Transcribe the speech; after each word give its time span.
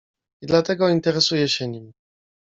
"I 0.43 0.45
dlatego 0.45 0.89
interesuję 0.89 1.47
się 1.49 1.67
nim." 1.67 1.91